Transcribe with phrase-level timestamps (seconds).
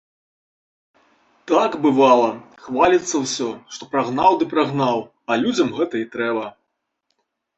[1.51, 2.29] Так, бывала,
[2.63, 4.97] хваліцца ўсё, што прагнаў ды прагнаў,
[5.35, 6.45] а людзям гэта і трэба.